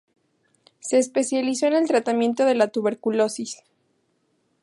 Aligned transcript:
Se 0.79 0.97
especializó 0.97 1.67
en 1.67 1.73
el 1.73 1.87
tratamiento 1.87 2.43
de 2.45 2.55
la 2.55 2.69
tuberculosis. 2.69 3.59